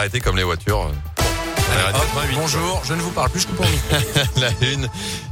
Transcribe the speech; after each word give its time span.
Arrêtez 0.00 0.20
comme 0.20 0.36
les 0.36 0.44
voitures. 0.44 0.92
bonjour, 2.32 2.82
je 2.84 2.94
ne 2.94 3.00
vous 3.00 3.10
parle 3.10 3.30
plus, 3.30 3.40
je 3.40 3.46
coupe 3.48 3.58
mon 3.58 3.68
micro. 3.68 3.96
La 4.40 4.50
une. 4.64 4.88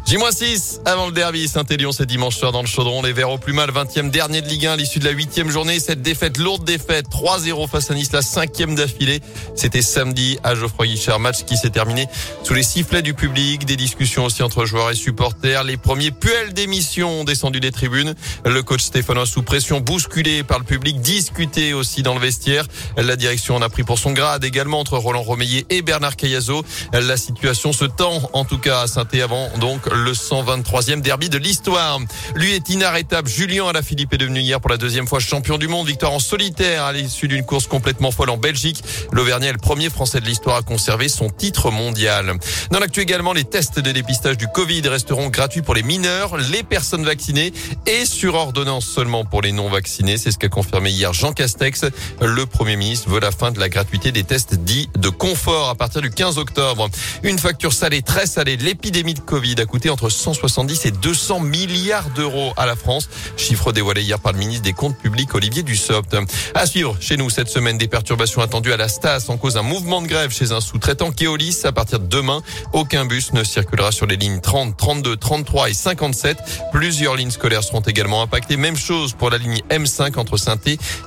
J-6 0.07 0.83
avant 0.85 1.07
le 1.07 1.13
derby. 1.13 1.49
Saint-Élion, 1.49 1.91
c'est 1.91 2.07
dimanche 2.07 2.37
soir 2.37 2.53
dans 2.53 2.61
le 2.61 2.69
chaudron. 2.69 3.03
Les 3.03 3.13
Verts 3.13 3.29
au 3.29 3.39
plus 3.39 3.53
mal, 3.53 3.73
20e 3.73 4.11
dernier 4.11 4.41
de 4.41 4.47
Ligue 4.47 4.67
1 4.67 4.75
à 4.75 4.77
l'issue 4.77 5.01
de 5.01 5.05
la 5.05 5.13
8e 5.13 5.49
journée. 5.49 5.81
Cette 5.81 6.01
défaite, 6.01 6.39
lourde 6.39 6.65
défaite, 6.65 7.07
3-0 7.11 7.69
face 7.69 7.91
à 7.91 7.95
Nice, 7.95 8.13
la 8.13 8.23
cinquième 8.23 8.77
d'affilée. 8.77 9.21
C'était 9.57 9.83
samedi 9.83 10.39
à 10.45 10.55
Geoffroy 10.55 10.87
Guichard. 10.87 11.19
Match 11.19 11.43
qui 11.45 11.57
s'est 11.57 11.71
terminé 11.71 12.07
sous 12.45 12.55
les 12.55 12.63
sifflets 12.63 13.03
du 13.03 13.15
public. 13.15 13.65
Des 13.65 13.75
discussions 13.75 14.25
aussi 14.27 14.45
entre 14.45 14.65
joueurs 14.65 14.93
et 14.93 14.95
supporters. 14.95 15.65
Les 15.65 15.77
premiers 15.77 16.13
puels 16.13 16.53
d'émission 16.53 17.23
ont 17.23 17.25
descendu 17.25 17.59
des 17.59 17.73
tribunes. 17.73 18.15
Le 18.45 18.63
coach 18.63 18.83
Stéphano 18.83 19.27
sous 19.27 19.43
pression, 19.43 19.81
bousculé 19.81 20.45
par 20.45 20.61
le 20.61 20.65
public, 20.65 21.01
discuté 21.01 21.75
aussi 21.75 22.05
dans 22.05 22.15
le 22.15 22.21
vestiaire. 22.21 22.65
La 22.97 23.17
direction 23.17 23.57
en 23.57 23.63
a 23.63 23.69
pris 23.69 23.83
pour 23.83 23.99
son 23.99 24.13
grade 24.13 24.45
également 24.45 24.79
entre 24.79 24.99
Roland 24.99 25.23
Romeillet 25.23 25.67
et 25.69 25.83
Bernard 25.83 26.15
Cayazo. 26.15 26.65
La 26.93 27.17
situation 27.17 27.73
se 27.73 27.87
tend 27.87 28.31
en 28.35 28.45
tout 28.45 28.59
cas 28.59 28.83
à 28.83 28.87
saint 28.87 29.05
avant 29.21 29.51
donc 29.59 29.81
le 29.97 30.13
123e 30.13 31.01
derby 31.01 31.29
de 31.29 31.39
l'histoire. 31.39 31.99
Lui 32.35 32.53
est 32.53 32.69
inarrêtable. 32.69 33.29
Julien 33.29 33.67
Alaphilippe 33.67 34.13
est 34.13 34.19
devenu 34.19 34.41
hier 34.41 34.61
pour 34.61 34.71
la 34.71 34.77
deuxième 34.77 35.07
fois 35.07 35.19
champion 35.19 35.59
du 35.59 35.69
monde. 35.69 35.87
Victoire 35.87 36.13
en 36.13 36.19
solitaire 36.19 36.85
à 36.85 36.93
l'issue 36.93 37.29
d'une 37.29 37.45
course 37.45 37.67
complètement 37.67 38.11
folle 38.11 38.31
en 38.31 38.37
Belgique. 38.37 38.83
L'Auvergnat 39.13 39.49
est 39.49 39.53
le 39.53 39.59
premier 39.59 39.91
Français 39.91 40.21
de 40.21 40.27
l'histoire 40.27 40.57
à 40.57 40.63
conserver 40.63 41.09
son 41.09 41.31
titre 41.31 41.71
mondial. 41.71 42.35
Dans 42.71 42.79
l'actu 42.79 43.01
également, 43.01 43.33
les 43.33 43.45
tests 43.45 43.81
de 43.81 43.93
dépistage 43.93 44.37
du 44.37 44.49
Covid 44.49 44.83
resteront 44.89 45.29
gratuits 45.29 45.63
pour 45.63 45.75
les 45.75 45.83
mineurs, 45.83 46.37
les 46.37 46.63
personnes 46.63 47.05
vaccinées 47.05 47.53
et 47.87 48.05
sur 48.05 48.35
ordonnance 48.35 48.87
seulement 48.87 49.25
pour 49.25 49.43
les 49.43 49.53
non 49.53 49.69
vaccinés. 49.69 50.19
C'est 50.19 50.31
ce 50.31 50.39
qu'a 50.39 50.49
confirmé 50.49 50.91
hier 50.91 51.13
Jean 51.13 51.33
Castex. 51.33 51.87
Le 52.21 52.47
Premier 52.47 52.77
ministre 52.77 53.09
veut 53.11 53.21
la 53.21 53.31
fin 53.31 53.51
de 53.51 53.61
la 53.61 53.69
gratuité 53.69 54.13
des 54.13 54.25
tests 54.25 54.55
dits 54.55 54.89
de 54.97 55.09
confort 55.09 55.71
à 55.71 55.75
partir 55.75 56.03
du 56.03 56.11
15 56.11 56.39
octobre. 56.39 56.89
Une 57.23 57.39
facture 57.39 57.73
salée, 57.73 58.03
très 58.03 58.27
salée. 58.27 58.57
L'épidémie 58.57 59.15
de 59.15 59.21
Covid 59.21 59.57
a 59.59 59.65
coûté 59.65 59.86
entre 59.91 60.09
170 60.09 60.87
et 60.87 60.91
200 60.91 61.41
milliards 61.41 62.11
d'euros 62.11 62.53
à 62.57 62.67
la 62.67 62.77
France. 62.77 63.09
Chiffre 63.37 63.73
dévoilé 63.73 64.03
hier 64.03 64.19
par 64.19 64.33
le 64.33 64.39
ministre 64.39 64.63
des 64.63 64.73
Comptes 64.73 64.99
publics 64.99 65.35
Olivier 65.35 65.63
Dussopt. 65.63 66.17
À 66.55 66.67
suivre 66.67 66.97
chez 67.01 67.17
nous 67.17 67.31
cette 67.31 67.49
semaine 67.49 67.79
des 67.79 67.89
perturbations 67.89 68.43
attendues 68.43 68.73
à 68.73 68.77
la 68.77 68.89
Stas 68.89 69.27
en 69.29 69.37
cause 69.37 69.55
d'un 69.55 69.63
mouvement 69.63 70.03
de 70.03 70.07
grève 70.07 70.31
chez 70.31 70.53
un 70.53 70.61
sous-traitant 70.61 71.13
Keolis. 71.13 71.63
À 71.65 71.73
partir 71.73 72.01
de 72.01 72.07
demain, 72.07 72.43
aucun 72.73 73.05
bus 73.05 73.33
ne 73.33 73.45
circulera 73.45 73.93
sur 73.93 74.07
les 74.07 74.17
lignes 74.17 74.41
30, 74.41 74.77
32, 74.77 75.17
33 75.17 75.71
et 75.71 75.75
57. 75.75 76.37
Plusieurs 76.73 77.17
lignes 77.17 77.31
scolaires 77.31 77.65
seront 77.65 77.81
également 77.81 78.23
impactées. 78.23 78.57
Même 78.57 78.77
chose 78.77 79.13
pour 79.13 79.31
la 79.31 79.39
ligne 79.39 79.61
M5 79.71 80.19
entre 80.19 80.37
saint 80.37 80.57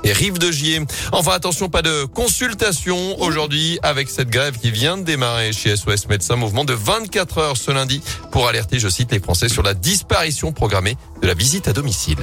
et 0.04 0.12
Rive-de-Gier. 0.12 0.82
Enfin, 1.12 1.32
attention, 1.32 1.70
pas 1.70 1.82
de 1.82 2.06
consultation 2.06 3.20
aujourd'hui 3.20 3.80
avec 3.82 4.10
cette 4.10 4.30
grève 4.30 4.58
qui 4.58 4.72
vient 4.72 4.98
de 4.98 5.04
démarrer 5.04 5.52
chez 5.52 5.76
SOS 5.76 6.08
Médecins. 6.08 6.36
Mouvement 6.36 6.66
de 6.66 6.74
24 6.74 7.38
heures 7.40 7.58
ce 7.58 7.72
lundi 7.72 8.02
pour 8.32 8.48
alerter, 8.48 8.69
je 8.78 8.90
cite, 8.90 9.12
les 9.12 9.20
Français 9.20 9.50
sur 9.50 9.64
la 9.64 9.74
disparition 9.74 10.52
programmée 10.52 10.98
de 11.22 11.28
la 11.28 11.34
visite 11.34 11.68
à 11.68 11.74
domicile. 11.74 12.20